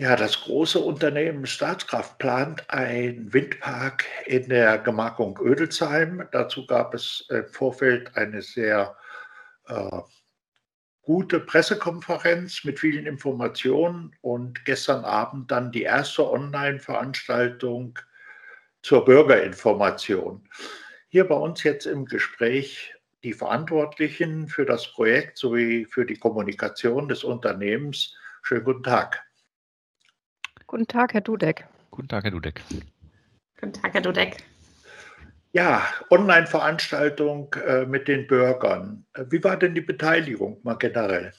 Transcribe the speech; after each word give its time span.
Ja, 0.00 0.16
das 0.16 0.40
große 0.40 0.78
Unternehmen 0.78 1.44
Staatskraft 1.44 2.16
plant 2.16 2.64
einen 2.70 3.34
Windpark 3.34 4.06
in 4.24 4.48
der 4.48 4.78
Gemarkung 4.78 5.38
Ödelsheim. 5.38 6.26
Dazu 6.32 6.66
gab 6.66 6.94
es 6.94 7.26
im 7.28 7.46
Vorfeld 7.48 8.16
eine 8.16 8.40
sehr 8.40 8.96
äh, 9.66 10.00
gute 11.02 11.38
Pressekonferenz 11.38 12.64
mit 12.64 12.80
vielen 12.80 13.04
Informationen 13.04 14.16
und 14.22 14.64
gestern 14.64 15.04
Abend 15.04 15.50
dann 15.50 15.70
die 15.70 15.82
erste 15.82 16.30
Online-Veranstaltung 16.30 17.98
zur 18.80 19.04
Bürgerinformation. 19.04 20.48
Hier 21.10 21.28
bei 21.28 21.34
uns 21.34 21.62
jetzt 21.62 21.84
im 21.84 22.06
Gespräch 22.06 22.94
die 23.22 23.34
Verantwortlichen 23.34 24.48
für 24.48 24.64
das 24.64 24.90
Projekt 24.92 25.36
sowie 25.36 25.84
für 25.84 26.06
die 26.06 26.16
Kommunikation 26.16 27.06
des 27.06 27.22
Unternehmens. 27.22 28.16
Schönen 28.40 28.64
guten 28.64 28.84
Tag. 28.84 29.29
Guten 30.70 30.86
Tag, 30.86 31.14
Herr 31.14 31.20
Dudek. 31.20 31.66
Guten 31.90 32.06
Tag, 32.06 32.22
Herr 32.22 32.30
Dudek. 32.30 32.62
Guten 33.60 33.72
Tag, 33.72 33.92
Herr 33.92 34.02
Dudek. 34.02 34.36
Ja, 35.50 35.82
Online-Veranstaltung 36.10 37.52
äh, 37.66 37.84
mit 37.86 38.06
den 38.06 38.28
Bürgern. 38.28 39.04
Wie 39.30 39.42
war 39.42 39.56
denn 39.56 39.74
die 39.74 39.80
Beteiligung 39.80 40.60
mal 40.62 40.74
generell? 40.74 41.32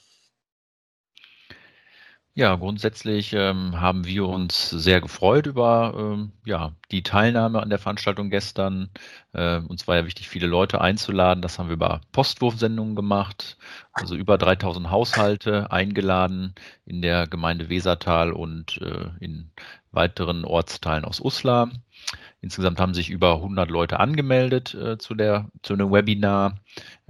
Ja, 2.34 2.56
grundsätzlich 2.56 3.34
ähm, 3.34 3.82
haben 3.82 4.06
wir 4.06 4.26
uns 4.26 4.70
sehr 4.70 5.02
gefreut 5.02 5.48
über 5.48 5.94
ähm, 5.98 6.32
ja, 6.46 6.74
die 6.90 7.04
Teilnahme 7.04 7.62
an 7.62 7.70
der 7.70 7.78
Veranstaltung 7.78 8.30
gestern. 8.30 8.90
Äh, 9.34 9.58
uns 9.58 9.86
war 9.86 9.98
ja 9.98 10.06
wichtig, 10.06 10.30
viele 10.30 10.48
Leute 10.48 10.80
einzuladen. 10.80 11.42
Das 11.42 11.60
haben 11.60 11.68
wir 11.68 11.74
über 11.74 12.00
Postwurfsendungen 12.14 12.96
gemacht. 12.96 13.58
Also 13.92 14.16
über 14.16 14.38
3000 14.38 14.90
Haushalte 14.90 15.72
eingeladen 15.72 16.56
in 16.86 17.02
der 17.02 17.28
Gemeinde 17.28 17.68
Wesertal 17.68 18.32
und 18.32 18.78
äh, 18.82 19.10
in 19.20 19.52
weiteren 19.92 20.46
Ortsteilen 20.46 21.04
aus 21.04 21.20
Uslar. 21.20 21.70
Insgesamt 22.40 22.80
haben 22.80 22.94
sich 22.94 23.10
über 23.10 23.36
100 23.36 23.70
Leute 23.70 24.00
angemeldet 24.00 24.74
äh, 24.74 24.98
zu, 24.98 25.16
der, 25.16 25.50
zu 25.64 25.74
einem 25.74 25.92
Webinar 25.92 26.60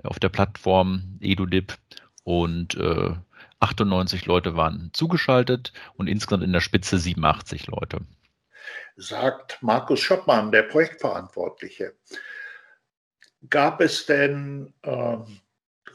auf 0.03 0.19
der 0.19 0.29
Plattform 0.29 1.19
EduDip 1.21 1.77
und 2.23 2.75
äh, 2.75 3.13
98 3.61 4.25
Leute 4.25 4.55
waren 4.55 4.89
zugeschaltet 4.93 5.71
und 5.95 6.07
insgesamt 6.07 6.43
in 6.43 6.53
der 6.53 6.61
Spitze 6.61 6.97
87 6.97 7.67
Leute. 7.67 7.99
Sagt 8.95 9.57
Markus 9.61 10.01
Schoppmann, 10.01 10.51
der 10.51 10.63
Projektverantwortliche. 10.63 11.93
Gab 13.49 13.81
es 13.81 14.05
denn 14.05 14.73
äh, 14.83 15.17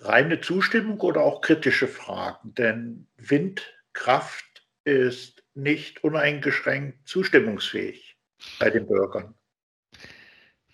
reine 0.01 0.41
Zustimmung 0.41 1.01
oder 1.01 1.21
auch 1.21 1.41
kritische 1.41 1.87
Fragen? 1.87 2.55
Denn 2.55 3.07
Windkraft 3.19 4.67
ist 4.85 5.45
nicht 5.55 6.03
uneingeschränkt 6.03 7.07
zustimmungsfähig 7.07 8.17
bei 8.59 8.71
den 8.71 8.87
Bürgern. 8.87 9.36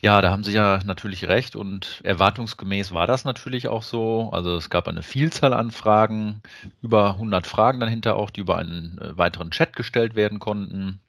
Ja, 0.04 0.20
da 0.20 0.30
haben 0.30 0.42
Sie 0.44 0.52
ja 0.52 0.80
natürlich 0.84 1.28
recht 1.28 1.54
und 1.56 2.00
erwartungsgemäß 2.04 2.92
war 2.92 3.06
das 3.06 3.24
natürlich 3.24 3.68
auch 3.68 3.82
so. 3.84 4.30
Also 4.32 4.56
es 4.56 4.68
gab 4.68 4.86
eine 4.88 5.02
Vielzahl 5.02 5.52
an 5.54 5.70
Fragen, 5.70 6.42
über 6.82 7.14
100 7.14 7.46
Fragen 7.46 7.78
dahinter 7.80 8.16
auch, 8.16 8.30
die 8.30 8.40
über 8.40 8.58
einen 8.58 8.98
äh, 8.98 9.16
weiteren 9.16 9.50
Chat 9.52 9.74
gestellt 9.76 10.14
werden 10.16 10.40
konnten. 10.40 11.00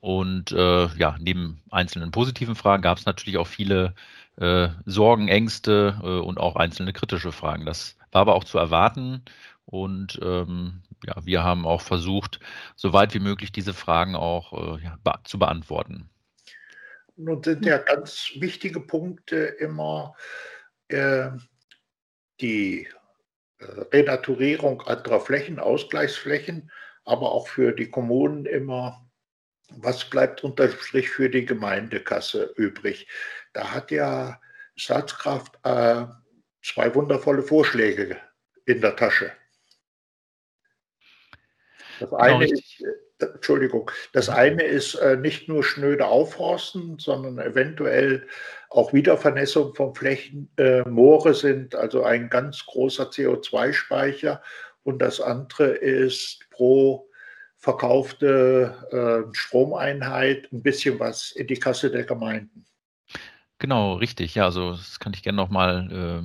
Und 0.00 0.52
äh, 0.52 0.86
ja, 0.96 1.16
neben 1.20 1.62
einzelnen 1.70 2.10
positiven 2.10 2.54
Fragen 2.54 2.82
gab 2.82 2.98
es 2.98 3.06
natürlich 3.06 3.38
auch 3.38 3.46
viele 3.46 3.94
äh, 4.36 4.68
Sorgen, 4.84 5.28
Ängste 5.28 5.98
äh, 6.02 6.06
und 6.20 6.38
auch 6.38 6.56
einzelne 6.56 6.92
kritische 6.92 7.32
Fragen. 7.32 7.66
Das 7.66 7.96
war 8.12 8.22
aber 8.22 8.34
auch 8.36 8.44
zu 8.44 8.58
erwarten 8.58 9.22
und 9.64 10.18
ähm, 10.22 10.82
ja, 11.04 11.14
wir 11.24 11.42
haben 11.44 11.66
auch 11.66 11.80
versucht, 11.82 12.40
so 12.76 12.92
weit 12.92 13.14
wie 13.14 13.18
möglich 13.20 13.52
diese 13.52 13.74
Fragen 13.74 14.14
auch 14.16 14.78
äh, 14.78 14.84
ja, 14.84 14.98
zu 15.24 15.38
beantworten. 15.38 16.08
Nun 17.16 17.42
sind 17.42 17.64
ja 17.64 17.78
ganz 17.78 18.32
wichtige 18.36 18.80
Punkte 18.80 19.36
immer 19.36 20.14
äh, 20.88 21.30
die 22.40 22.88
äh, 23.58 23.64
Renaturierung 23.92 24.82
anderer 24.82 25.20
Flächen, 25.20 25.58
Ausgleichsflächen, 25.58 26.70
aber 27.04 27.32
auch 27.32 27.48
für 27.48 27.72
die 27.72 27.90
Kommunen 27.90 28.44
immer, 28.44 29.08
was 29.70 30.08
bleibt 30.10 30.44
unter 30.44 30.68
Strich 30.68 31.08
für 31.08 31.30
die 31.30 31.46
Gemeindekasse 31.46 32.52
übrig. 32.56 33.08
Da 33.54 33.72
hat 33.72 33.90
ja 33.90 34.38
Staatskraft 34.76 35.58
äh, 35.64 36.06
zwei 36.62 36.94
wundervolle 36.94 37.42
Vorschläge 37.42 38.20
in 38.66 38.82
der 38.82 38.94
Tasche. 38.94 39.32
Das 41.98 42.10
genau, 42.10 42.16
eine 42.16 42.44
ist, 42.44 42.84
Entschuldigung, 43.18 43.90
das 44.12 44.28
eine 44.28 44.62
ist 44.62 44.94
äh, 44.96 45.16
nicht 45.16 45.48
nur 45.48 45.64
schnöde 45.64 46.06
Aufforsten, 46.06 46.98
sondern 46.98 47.38
eventuell 47.38 48.26
auch 48.68 48.92
Wiedervernässung 48.92 49.74
von 49.74 49.94
Flächen. 49.94 50.50
Äh, 50.58 50.82
Moore 50.82 51.34
sind 51.34 51.74
also 51.74 52.02
ein 52.02 52.28
ganz 52.28 52.66
großer 52.66 53.04
CO2-Speicher 53.04 54.42
und 54.82 55.00
das 55.00 55.20
andere 55.20 55.68
ist 55.68 56.40
pro 56.50 57.08
verkaufte 57.56 59.26
äh, 59.30 59.34
Stromeinheit 59.34 60.52
ein 60.52 60.62
bisschen 60.62 61.00
was 61.00 61.32
in 61.32 61.46
die 61.46 61.58
Kasse 61.58 61.90
der 61.90 62.04
Gemeinden. 62.04 62.66
Genau, 63.58 63.94
richtig. 63.94 64.34
Ja, 64.34 64.44
also 64.44 64.72
das 64.72 65.00
kann 65.00 65.14
ich 65.14 65.22
gerne 65.22 65.36
nochmal 65.36 66.22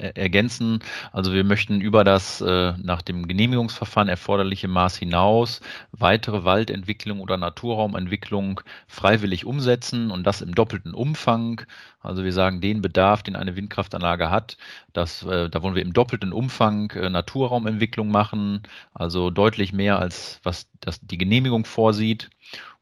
äh, 0.00 0.08
ergänzen. 0.20 0.80
Also 1.12 1.32
wir 1.32 1.44
möchten 1.44 1.80
über 1.80 2.02
das 2.02 2.40
äh, 2.40 2.72
nach 2.82 3.00
dem 3.00 3.28
Genehmigungsverfahren 3.28 4.08
erforderliche 4.08 4.66
Maß 4.66 4.96
hinaus 4.96 5.60
weitere 5.92 6.42
Waldentwicklung 6.44 7.20
oder 7.20 7.36
Naturraumentwicklung 7.36 8.60
freiwillig 8.88 9.44
umsetzen 9.46 10.10
und 10.10 10.24
das 10.26 10.40
im 10.42 10.52
doppelten 10.52 10.94
Umfang. 10.94 11.62
Also 12.00 12.24
wir 12.24 12.32
sagen, 12.32 12.60
den 12.60 12.82
Bedarf, 12.82 13.22
den 13.22 13.36
eine 13.36 13.54
Windkraftanlage 13.54 14.30
hat, 14.30 14.56
das, 14.92 15.22
äh, 15.22 15.48
da 15.48 15.62
wollen 15.62 15.76
wir 15.76 15.82
im 15.82 15.92
doppelten 15.92 16.32
Umfang 16.32 16.90
äh, 16.90 17.08
Naturraumentwicklung 17.08 18.08
machen, 18.10 18.62
also 18.92 19.30
deutlich 19.30 19.72
mehr 19.72 20.00
als 20.00 20.40
was 20.42 20.68
das 20.86 21.00
die 21.00 21.18
Genehmigung 21.18 21.64
vorsieht. 21.64 22.30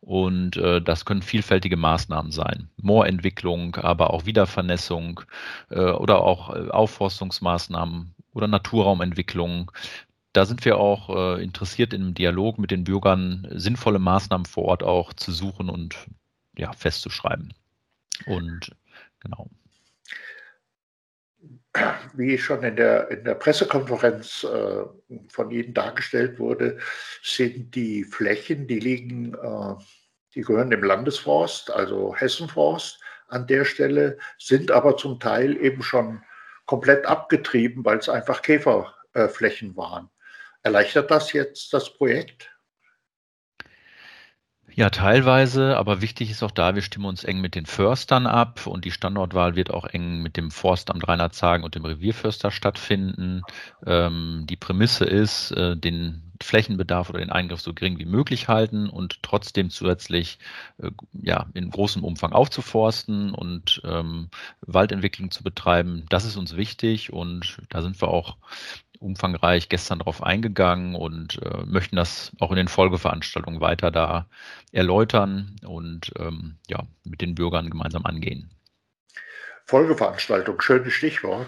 Und 0.00 0.56
äh, 0.56 0.82
das 0.82 1.04
können 1.04 1.22
vielfältige 1.22 1.76
Maßnahmen 1.76 2.32
sein. 2.32 2.68
Moorentwicklung, 2.76 3.76
aber 3.76 4.12
auch 4.12 4.26
Wiedervernässung 4.26 5.20
äh, 5.70 5.78
oder 5.78 6.22
auch 6.22 6.54
äh, 6.54 6.70
Aufforstungsmaßnahmen 6.70 8.14
oder 8.32 8.48
Naturraumentwicklung. 8.48 9.70
Da 10.32 10.44
sind 10.44 10.64
wir 10.64 10.78
auch 10.78 11.36
äh, 11.36 11.42
interessiert 11.42 11.92
im 11.92 12.14
Dialog 12.14 12.58
mit 12.58 12.72
den 12.72 12.84
Bürgern, 12.84 13.46
sinnvolle 13.52 14.00
Maßnahmen 14.00 14.46
vor 14.46 14.64
Ort 14.64 14.82
auch 14.82 15.12
zu 15.12 15.30
suchen 15.30 15.68
und 15.68 15.96
ja, 16.56 16.72
festzuschreiben. 16.72 17.54
Und 18.26 18.72
genau 19.20 19.48
wie 22.14 22.36
schon 22.38 22.62
in 22.62 22.76
der, 22.76 23.10
in 23.10 23.24
der 23.24 23.34
Pressekonferenz 23.34 24.44
äh, 24.44 24.84
von 25.28 25.50
Ihnen 25.50 25.74
dargestellt 25.74 26.38
wurde, 26.38 26.78
sind 27.22 27.74
die 27.74 28.04
Flächen, 28.04 28.66
die 28.66 28.78
liegen, 28.78 29.34
äh, 29.34 29.74
die 30.34 30.42
gehören 30.42 30.70
dem 30.70 30.82
Landesforst, 30.82 31.70
also 31.70 32.14
Hessenforst 32.14 33.00
an 33.28 33.46
der 33.46 33.64
Stelle, 33.64 34.18
sind 34.38 34.70
aber 34.70 34.96
zum 34.96 35.18
Teil 35.18 35.56
eben 35.56 35.82
schon 35.82 36.22
komplett 36.66 37.06
abgetrieben, 37.06 37.84
weil 37.84 37.98
es 37.98 38.08
einfach 38.08 38.42
Käferflächen 38.42 39.76
waren. 39.76 40.10
Erleichtert 40.62 41.10
das 41.10 41.32
jetzt 41.32 41.72
das 41.72 41.92
Projekt? 41.94 42.51
Ja, 44.74 44.88
teilweise, 44.88 45.76
aber 45.76 46.00
wichtig 46.00 46.30
ist 46.30 46.42
auch 46.42 46.50
da, 46.50 46.74
wir 46.74 46.80
stimmen 46.80 47.04
uns 47.04 47.24
eng 47.24 47.42
mit 47.42 47.54
den 47.54 47.66
Förstern 47.66 48.26
ab 48.26 48.66
und 48.66 48.86
die 48.86 48.90
Standortwahl 48.90 49.54
wird 49.54 49.70
auch 49.70 49.84
eng 49.84 50.22
mit 50.22 50.38
dem 50.38 50.50
Forstamt 50.50 51.06
Rheinland-Zagen 51.06 51.62
und 51.62 51.74
dem 51.74 51.84
Revierförster 51.84 52.50
stattfinden. 52.50 53.42
Ähm, 53.84 54.46
die 54.48 54.56
Prämisse 54.56 55.04
ist, 55.04 55.50
äh, 55.50 55.76
den 55.76 56.22
Flächenbedarf 56.42 57.10
oder 57.10 57.18
den 57.18 57.30
Eingriff 57.30 57.60
so 57.60 57.74
gering 57.74 57.98
wie 57.98 58.06
möglich 58.06 58.48
halten 58.48 58.88
und 58.88 59.22
trotzdem 59.22 59.68
zusätzlich 59.68 60.38
äh, 60.78 60.90
ja, 61.12 61.46
in 61.52 61.70
großem 61.70 62.02
Umfang 62.02 62.32
aufzuforsten 62.32 63.34
und 63.34 63.82
ähm, 63.84 64.30
Waldentwicklung 64.62 65.30
zu 65.30 65.42
betreiben. 65.42 66.06
Das 66.08 66.24
ist 66.24 66.36
uns 66.36 66.56
wichtig 66.56 67.12
und 67.12 67.58
da 67.68 67.82
sind 67.82 68.00
wir 68.00 68.08
auch 68.08 68.36
umfangreich 69.02 69.68
gestern 69.68 69.98
darauf 69.98 70.22
eingegangen 70.22 70.94
und 70.94 71.40
äh, 71.42 71.64
möchten 71.66 71.96
das 71.96 72.32
auch 72.40 72.50
in 72.50 72.56
den 72.56 72.68
Folgeveranstaltungen 72.68 73.60
weiter 73.60 73.90
da 73.90 74.26
erläutern 74.72 75.56
und 75.66 76.12
ähm, 76.18 76.56
ja, 76.68 76.80
mit 77.04 77.20
den 77.20 77.34
Bürgern 77.34 77.70
gemeinsam 77.70 78.06
angehen. 78.06 78.50
Folgeveranstaltung, 79.66 80.60
schönes 80.60 80.92
Stichwort. 80.92 81.46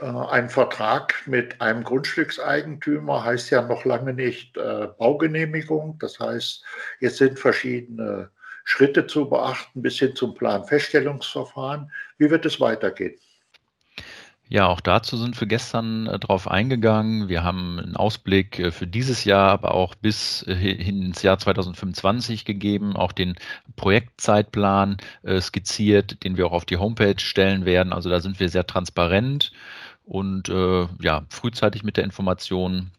Äh, 0.00 0.06
ein 0.06 0.48
Vertrag 0.48 1.14
mit 1.26 1.60
einem 1.60 1.84
Grundstückseigentümer 1.84 3.24
heißt 3.24 3.50
ja 3.50 3.62
noch 3.62 3.84
lange 3.84 4.14
nicht 4.14 4.56
äh, 4.56 4.88
Baugenehmigung. 4.98 5.98
Das 5.98 6.18
heißt, 6.20 6.64
jetzt 7.00 7.16
sind 7.18 7.38
verschiedene 7.38 8.30
Schritte 8.64 9.06
zu 9.06 9.28
beachten 9.28 9.82
bis 9.82 9.98
hin 9.98 10.14
zum 10.14 10.34
Planfeststellungsverfahren. 10.34 11.90
Wie 12.18 12.30
wird 12.30 12.44
es 12.44 12.60
weitergehen? 12.60 13.18
Ja, 14.50 14.66
auch 14.66 14.80
dazu 14.80 15.18
sind 15.18 15.38
wir 15.38 15.46
gestern 15.46 16.06
äh, 16.06 16.18
drauf 16.18 16.48
eingegangen. 16.48 17.28
Wir 17.28 17.44
haben 17.44 17.78
einen 17.78 17.96
Ausblick 17.96 18.58
äh, 18.58 18.70
für 18.70 18.86
dieses 18.86 19.24
Jahr, 19.24 19.50
aber 19.50 19.74
auch 19.74 19.94
bis 19.94 20.42
äh, 20.46 20.54
hin 20.54 21.02
ins 21.02 21.22
Jahr 21.22 21.38
2025 21.38 22.46
gegeben, 22.46 22.96
auch 22.96 23.12
den 23.12 23.34
Projektzeitplan 23.76 24.96
skizziert, 25.40 26.24
den 26.24 26.36
wir 26.36 26.46
auch 26.46 26.52
auf 26.52 26.64
die 26.64 26.78
Homepage 26.78 27.18
stellen 27.18 27.64
werden. 27.66 27.92
Also 27.92 28.08
da 28.08 28.20
sind 28.20 28.40
wir 28.40 28.48
sehr 28.48 28.66
transparent 28.66 29.52
und 30.04 30.48
ja, 30.48 31.22
frühzeitig 31.28 31.84
mit 31.84 31.96
der 31.96 32.04
Information 32.04 32.90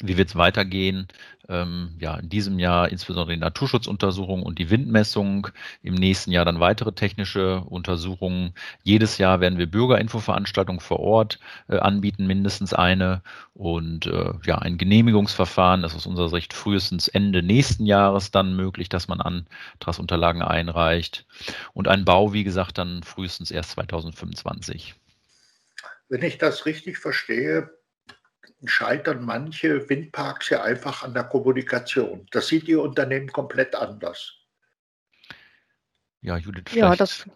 wie 0.00 0.16
wird 0.16 0.30
es 0.30 0.36
weitergehen? 0.36 1.06
Ähm, 1.48 1.90
ja, 1.98 2.14
in 2.14 2.30
diesem 2.30 2.58
Jahr 2.58 2.88
insbesondere 2.88 3.34
die 3.34 3.40
Naturschutzuntersuchung 3.40 4.42
und 4.42 4.58
die 4.58 4.70
Windmessung. 4.70 5.48
Im 5.82 5.94
nächsten 5.94 6.32
Jahr 6.32 6.46
dann 6.46 6.60
weitere 6.60 6.92
technische 6.92 7.60
Untersuchungen. 7.60 8.54
Jedes 8.84 9.18
Jahr 9.18 9.40
werden 9.40 9.58
wir 9.58 9.70
Bürgerinfoveranstaltungen 9.70 10.80
vor 10.80 11.00
Ort 11.00 11.40
äh, 11.68 11.76
anbieten, 11.76 12.26
mindestens 12.26 12.72
eine. 12.72 13.22
Und 13.52 14.06
äh, 14.06 14.32
ja, 14.44 14.58
ein 14.58 14.78
Genehmigungsverfahren, 14.78 15.82
das 15.82 15.92
ist 15.92 15.98
aus 15.98 16.06
unserer 16.06 16.30
Sicht 16.30 16.54
frühestens 16.54 17.08
Ende 17.08 17.42
nächsten 17.42 17.84
Jahres 17.84 18.30
dann 18.30 18.56
möglich, 18.56 18.88
dass 18.88 19.08
man 19.08 19.20
Antragsunterlagen 19.20 20.40
einreicht. 20.40 21.26
Und 21.74 21.88
ein 21.88 22.06
Bau, 22.06 22.32
wie 22.32 22.44
gesagt, 22.44 22.78
dann 22.78 23.02
frühestens 23.02 23.50
erst 23.50 23.72
2025. 23.72 24.94
Wenn 26.08 26.22
ich 26.22 26.38
das 26.38 26.66
richtig 26.66 26.98
verstehe, 26.98 27.70
scheitern 28.68 29.24
manche 29.24 29.88
Windparks 29.88 30.50
ja 30.50 30.62
einfach 30.62 31.02
an 31.02 31.14
der 31.14 31.24
Kommunikation. 31.24 32.26
Das 32.30 32.48
sieht 32.48 32.68
Ihr 32.68 32.82
Unternehmen 32.82 33.28
komplett 33.28 33.74
anders. 33.74 34.42
Ja, 36.24 36.36
Judith, 36.36 36.64
vielleicht. 36.68 36.90
Ja, 36.90 36.96
das, 36.96 37.26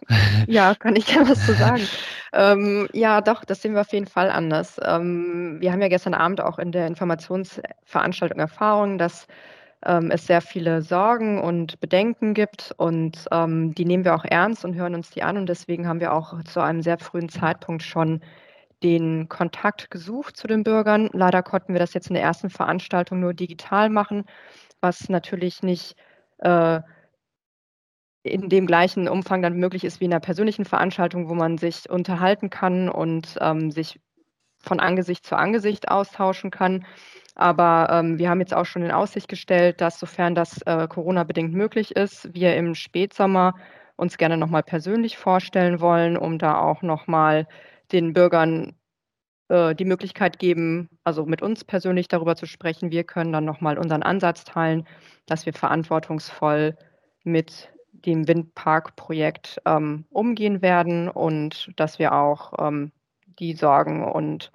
ja, 0.47 0.75
kann 0.75 0.95
ich 0.95 1.05
gerne 1.05 1.29
was 1.29 1.45
zu 1.45 1.53
sagen. 1.53 1.85
ähm, 2.33 2.87
ja, 2.93 3.19
doch, 3.19 3.43
das 3.43 3.61
sehen 3.61 3.73
wir 3.73 3.81
auf 3.81 3.91
jeden 3.91 4.07
Fall 4.07 4.29
anders. 4.29 4.79
Ähm, 4.81 5.57
wir 5.59 5.73
haben 5.73 5.81
ja 5.81 5.89
gestern 5.89 6.13
Abend 6.13 6.39
auch 6.39 6.57
in 6.57 6.71
der 6.71 6.87
Informationsveranstaltung 6.87 8.39
erfahren, 8.39 8.97
dass 8.97 9.27
ähm, 9.85 10.09
es 10.09 10.25
sehr 10.25 10.41
viele 10.41 10.81
Sorgen 10.81 11.41
und 11.41 11.79
Bedenken 11.81 12.33
gibt 12.33 12.73
und 12.77 13.25
ähm, 13.31 13.75
die 13.75 13.83
nehmen 13.83 14.05
wir 14.05 14.15
auch 14.15 14.25
ernst 14.25 14.63
und 14.63 14.75
hören 14.75 14.95
uns 14.95 15.09
die 15.09 15.21
an 15.21 15.37
und 15.37 15.47
deswegen 15.47 15.85
haben 15.85 15.99
wir 15.99 16.13
auch 16.13 16.41
zu 16.43 16.61
einem 16.61 16.81
sehr 16.81 16.97
frühen 16.97 17.27
Zeitpunkt 17.27 17.83
schon 17.83 18.21
den 18.83 19.27
Kontakt 19.29 19.89
gesucht 19.91 20.37
zu 20.37 20.47
den 20.47 20.63
Bürgern. 20.63 21.09
Leider 21.13 21.43
konnten 21.43 21.73
wir 21.73 21.79
das 21.79 21.93
jetzt 21.93 22.09
in 22.09 22.13
der 22.13 22.23
ersten 22.23 22.49
Veranstaltung 22.49 23.19
nur 23.19 23.33
digital 23.33 23.89
machen, 23.89 24.25
was 24.81 25.09
natürlich 25.09 25.63
nicht 25.63 25.95
äh, 26.39 26.81
in 28.23 28.49
dem 28.49 28.67
gleichen 28.67 29.07
Umfang 29.07 29.41
dann 29.41 29.57
möglich 29.57 29.83
ist 29.83 29.99
wie 29.99 30.05
in 30.05 30.13
einer 30.13 30.19
persönlichen 30.19 30.65
Veranstaltung, 30.65 31.29
wo 31.29 31.33
man 31.33 31.57
sich 31.57 31.89
unterhalten 31.89 32.49
kann 32.49 32.89
und 32.89 33.37
ähm, 33.41 33.71
sich 33.71 33.99
von 34.59 34.79
Angesicht 34.79 35.25
zu 35.25 35.35
Angesicht 35.37 35.89
austauschen 35.89 36.51
kann. 36.51 36.85
Aber 37.35 37.87
ähm, 37.91 38.17
wir 38.17 38.29
haben 38.29 38.39
jetzt 38.39 38.53
auch 38.53 38.65
schon 38.65 38.83
in 38.83 38.91
Aussicht 38.91 39.27
gestellt, 39.27 39.79
dass 39.81 39.99
sofern 39.99 40.35
das 40.35 40.61
äh, 40.63 40.87
Corona-bedingt 40.87 41.53
möglich 41.53 41.95
ist, 41.95 42.33
wir 42.33 42.55
im 42.55 42.75
Spätsommer 42.75 43.53
uns 43.95 44.17
gerne 44.17 44.37
nochmal 44.37 44.63
persönlich 44.63 45.17
vorstellen 45.17 45.79
wollen, 45.79 46.17
um 46.17 46.37
da 46.37 46.59
auch 46.59 46.81
nochmal 46.81 47.47
den 47.91 48.13
Bürgern 48.13 48.75
äh, 49.49 49.75
die 49.75 49.85
Möglichkeit 49.85 50.39
geben, 50.39 50.89
also 51.03 51.25
mit 51.25 51.41
uns 51.41 51.63
persönlich 51.63 52.07
darüber 52.07 52.35
zu 52.35 52.45
sprechen. 52.45 52.91
Wir 52.91 53.03
können 53.03 53.31
dann 53.31 53.45
nochmal 53.45 53.77
unseren 53.77 54.03
Ansatz 54.03 54.43
teilen, 54.43 54.87
dass 55.25 55.45
wir 55.45 55.53
verantwortungsvoll 55.53 56.77
mit 57.23 57.69
dem 57.91 58.27
Windparkprojekt 58.27 59.61
ähm, 59.65 60.05
umgehen 60.09 60.61
werden 60.61 61.09
und 61.09 61.71
dass 61.77 61.97
wir 61.99 62.13
auch 62.13 62.53
ähm, 62.59 62.91
die 63.39 63.53
Sorgen 63.53 64.03
und 64.03 64.51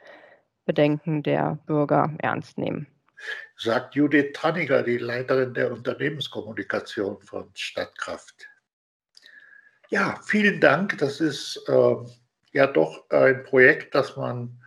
Bedenken 0.64 1.22
der 1.22 1.58
Bürger 1.66 2.14
ernst 2.18 2.58
nehmen. 2.58 2.86
Sagt 3.56 3.94
Judith 3.94 4.32
Tranniger, 4.34 4.82
die 4.82 4.98
Leiterin 4.98 5.54
der 5.54 5.72
Unternehmenskommunikation 5.72 7.20
von 7.22 7.50
Stadtkraft. 7.54 8.48
Ja, 9.90 10.18
vielen 10.24 10.60
Dank. 10.60 10.98
Das 10.98 11.20
ist 11.20 11.62
äh, 11.68 11.94
ja 12.52 12.66
doch 12.66 13.08
ein 13.10 13.42
Projekt, 13.44 13.94
das 13.94 14.16
man 14.16 14.62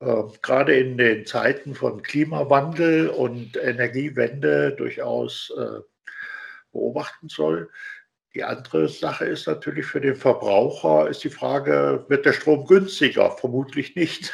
äh, 0.00 0.22
gerade 0.42 0.76
in 0.76 0.98
den 0.98 1.26
Zeiten 1.26 1.74
von 1.74 2.02
Klimawandel 2.02 3.08
und 3.08 3.56
Energiewende 3.56 4.72
durchaus 4.72 5.52
äh, 5.56 5.80
beobachten 6.72 7.28
soll. 7.28 7.70
Die 8.34 8.44
andere 8.44 8.88
Sache 8.88 9.26
ist 9.26 9.46
natürlich 9.46 9.86
für 9.86 10.00
den 10.00 10.16
Verbraucher, 10.16 11.08
ist 11.08 11.22
die 11.22 11.30
Frage, 11.30 12.04
wird 12.08 12.24
der 12.24 12.32
Strom 12.32 12.66
günstiger? 12.66 13.30
Vermutlich 13.30 13.94
nicht. 13.94 14.32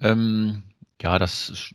Ähm, 0.00 0.62
ja, 1.00 1.18
das 1.18 1.72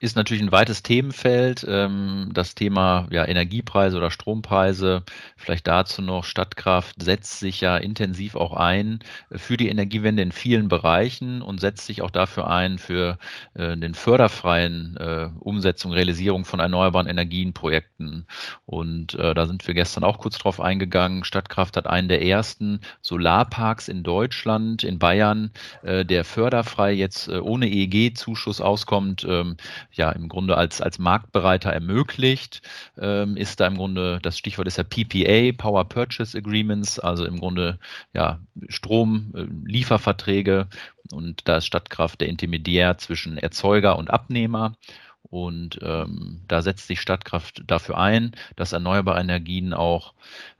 ist 0.00 0.16
natürlich 0.16 0.42
ein 0.42 0.50
weites 0.50 0.82
Themenfeld. 0.82 1.64
Ähm, 1.68 2.30
das 2.32 2.54
Thema 2.54 3.06
ja, 3.10 3.28
Energiepreise 3.28 3.98
oder 3.98 4.10
Strompreise, 4.10 5.02
vielleicht 5.36 5.66
dazu 5.66 6.00
noch, 6.00 6.24
Stadtkraft 6.24 7.02
setzt 7.02 7.38
sich 7.38 7.60
ja 7.60 7.76
intensiv 7.76 8.34
auch 8.34 8.54
ein 8.54 9.00
für 9.30 9.58
die 9.58 9.68
Energiewende 9.68 10.22
in 10.22 10.32
vielen 10.32 10.68
Bereichen 10.68 11.42
und 11.42 11.60
setzt 11.60 11.86
sich 11.86 12.00
auch 12.00 12.10
dafür 12.10 12.48
ein 12.48 12.78
für 12.78 13.18
äh, 13.52 13.76
den 13.76 13.92
förderfreien 13.92 14.96
äh, 14.96 15.28
Umsetzung, 15.38 15.92
Realisierung 15.92 16.46
von 16.46 16.60
erneuerbaren 16.60 17.06
Energienprojekten. 17.06 18.26
Und 18.64 19.14
äh, 19.14 19.34
da 19.34 19.46
sind 19.46 19.66
wir 19.66 19.74
gestern 19.74 20.02
auch 20.02 20.18
kurz 20.18 20.38
drauf 20.38 20.60
eingegangen. 20.60 21.24
Stadtkraft 21.24 21.76
hat 21.76 21.86
einen 21.86 22.08
der 22.08 22.22
ersten 22.24 22.80
Solarparks 23.02 23.88
in 23.88 24.02
Deutschland, 24.02 24.82
in 24.82 24.98
Bayern, 24.98 25.50
der 25.82 26.24
förderfrei 26.24 26.92
jetzt 26.92 27.28
ohne 27.28 27.66
EEG-Zuschuss 27.68 28.60
auskommt 28.60 29.26
ähm, 29.28 29.56
ja 29.92 30.10
im 30.10 30.28
Grunde 30.28 30.56
als, 30.56 30.80
als 30.80 30.98
Marktbereiter 30.98 31.72
ermöglicht, 31.72 32.62
ähm, 32.98 33.36
ist 33.36 33.60
da 33.60 33.66
im 33.66 33.76
Grunde, 33.76 34.18
das 34.22 34.38
Stichwort 34.38 34.68
ist 34.68 34.78
ja 34.78 34.84
PPA, 34.84 35.52
Power 35.56 35.88
Purchase 35.88 36.36
Agreements, 36.36 36.98
also 36.98 37.24
im 37.24 37.38
Grunde 37.38 37.78
ja 38.12 38.40
Stromlieferverträge 38.68 40.68
äh, 40.70 41.14
und 41.14 41.48
da 41.48 41.58
ist 41.58 41.66
Stadtkraft 41.66 42.20
der 42.20 42.28
Intermediär 42.28 42.98
zwischen 42.98 43.36
Erzeuger 43.36 43.98
und 43.98 44.10
Abnehmer. 44.10 44.76
Und 45.22 45.78
ähm, 45.82 46.40
da 46.48 46.60
setzt 46.60 46.88
sich 46.88 47.00
Stadtkraft 47.00 47.62
dafür 47.66 47.98
ein, 47.98 48.32
dass 48.56 48.72
erneuerbare 48.72 49.20
Energien 49.20 49.72
auch 49.72 50.14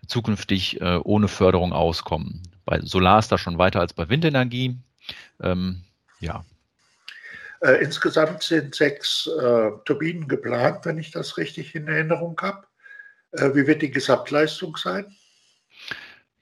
zukünftig 0.06 0.80
äh, 0.80 1.00
ohne 1.02 1.28
Förderung 1.28 1.72
auskommen. 1.72 2.42
Bei 2.64 2.80
Solar 2.80 3.18
ist 3.18 3.32
das 3.32 3.40
schon 3.40 3.58
weiter 3.58 3.80
als 3.80 3.94
bei 3.94 4.08
Windenergie. 4.08 4.76
Ähm, 5.40 5.82
ja, 6.20 6.44
äh, 7.60 7.82
insgesamt 7.82 8.42
sind 8.42 8.74
sechs 8.74 9.26
äh, 9.26 9.70
Turbinen 9.84 10.28
geplant, 10.28 10.84
wenn 10.84 10.98
ich 10.98 11.10
das 11.10 11.36
richtig 11.36 11.74
in 11.74 11.88
Erinnerung 11.88 12.38
habe. 12.40 12.66
Äh, 13.32 13.54
wie 13.54 13.66
wird 13.66 13.82
die 13.82 13.90
Gesamtleistung 13.90 14.76
sein? 14.76 15.14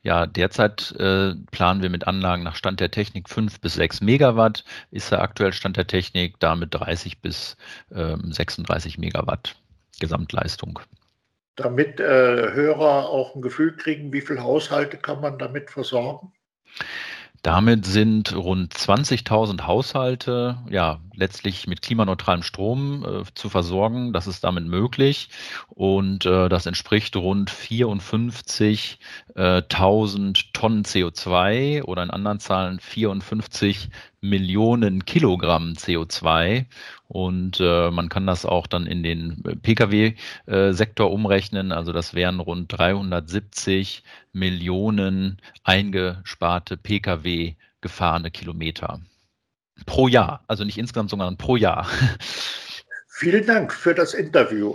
Ja, 0.02 0.26
derzeit 0.26 0.92
äh, 0.92 1.34
planen 1.50 1.82
wir 1.82 1.90
mit 1.90 2.06
Anlagen 2.06 2.44
nach 2.44 2.54
Stand 2.54 2.78
der 2.80 2.90
Technik 2.90 3.28
5 3.28 3.60
bis 3.60 3.75
6 3.75 4.00
Megawatt, 4.00 4.64
ist 4.92 5.10
der 5.10 5.20
aktuell 5.20 5.52
Stand 5.52 5.76
der 5.76 5.88
Technik 5.88 6.38
damit 6.38 6.72
30 6.72 7.20
bis 7.20 7.56
ähm, 7.92 8.32
36 8.32 8.98
Megawatt 8.98 9.56
Gesamtleistung. 9.98 10.78
Damit 11.56 11.98
äh, 11.98 12.52
Hörer 12.52 13.08
auch 13.08 13.34
ein 13.34 13.42
Gefühl 13.42 13.76
kriegen, 13.76 14.12
wie 14.12 14.20
viele 14.20 14.42
Haushalte 14.42 14.96
kann 14.96 15.20
man 15.20 15.38
damit 15.38 15.70
versorgen? 15.70 16.32
Damit 17.42 17.87
sind 17.87 18.35
rund 18.35 18.75
20.000 18.75 19.62
Haushalte 19.62 20.59
ja 20.68 20.99
letztlich 21.14 21.66
mit 21.66 21.83
klimaneutralem 21.83 22.42
Strom 22.42 23.04
äh, 23.04 23.23
zu 23.35 23.49
versorgen. 23.49 24.12
Das 24.12 24.26
ist 24.26 24.45
damit 24.45 24.66
möglich 24.66 25.28
und 25.68 26.26
äh, 26.26 26.49
das 26.49 26.66
entspricht 26.66 27.16
rund 27.16 27.50
54.000 27.50 28.99
äh, 29.38 29.62
Tonnen 29.62 30.35
CO2 30.35 31.85
oder 31.85 32.02
in 32.02 32.11
anderen 32.11 32.40
Zahlen 32.40 32.80
54 32.80 33.88
Millionen 34.21 35.04
Kilogramm 35.04 35.75
CO2 35.75 36.66
und 37.07 37.61
äh, 37.61 37.92
man 37.92 38.09
kann 38.09 38.26
das 38.26 38.45
auch 38.45 38.66
dann 38.66 38.87
in 38.87 39.04
den 39.04 39.40
Pkw-Sektor 39.62 41.12
umrechnen. 41.12 41.71
Also 41.71 41.92
das 41.92 42.14
wären 42.14 42.40
rund 42.40 42.76
370 42.76 44.02
Millionen 44.33 45.40
eingesparte 45.62 46.76
Pkw 46.76 47.54
gefahrene 47.80 48.33
Kilometer. 48.33 49.00
Pro 49.87 50.09
Jahr, 50.09 50.42
also 50.49 50.64
nicht 50.64 50.78
insgesamt, 50.78 51.11
sondern 51.11 51.37
pro 51.37 51.54
Jahr. 51.54 51.87
Vielen 53.09 53.47
Dank 53.47 53.73
für 53.73 53.95
das 53.95 54.14
Interview. 54.14 54.66